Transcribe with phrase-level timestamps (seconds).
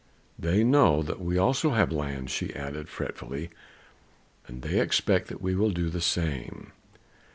[0.39, 3.51] They know that we also have lands," she added fretfully,
[4.47, 6.71] "and they expect that we will do the same.